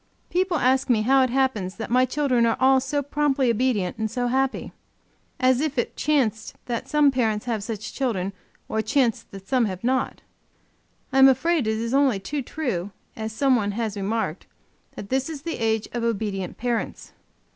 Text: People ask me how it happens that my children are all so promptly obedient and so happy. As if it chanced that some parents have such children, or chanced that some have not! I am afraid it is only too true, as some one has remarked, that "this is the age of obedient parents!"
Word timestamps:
People 0.31 0.57
ask 0.57 0.89
me 0.89 1.03
how 1.03 1.21
it 1.21 1.29
happens 1.29 1.75
that 1.75 1.91
my 1.91 2.05
children 2.05 2.47
are 2.47 2.57
all 2.59 2.79
so 2.79 3.03
promptly 3.03 3.51
obedient 3.51 3.99
and 3.99 4.09
so 4.09 4.25
happy. 4.25 4.71
As 5.39 5.61
if 5.61 5.77
it 5.77 5.95
chanced 5.95 6.55
that 6.65 6.89
some 6.89 7.11
parents 7.11 7.45
have 7.45 7.63
such 7.63 7.93
children, 7.93 8.33
or 8.67 8.81
chanced 8.81 9.29
that 9.29 9.47
some 9.47 9.65
have 9.65 9.83
not! 9.83 10.21
I 11.13 11.19
am 11.19 11.27
afraid 11.27 11.67
it 11.67 11.77
is 11.77 11.93
only 11.93 12.19
too 12.19 12.41
true, 12.41 12.89
as 13.15 13.31
some 13.31 13.55
one 13.55 13.73
has 13.73 13.95
remarked, 13.95 14.47
that 14.95 15.09
"this 15.09 15.29
is 15.29 15.43
the 15.43 15.59
age 15.59 15.87
of 15.93 16.03
obedient 16.03 16.57
parents!" 16.57 17.13